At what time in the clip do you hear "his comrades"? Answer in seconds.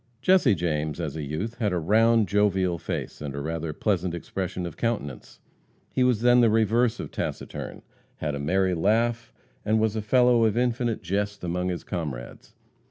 11.69-12.55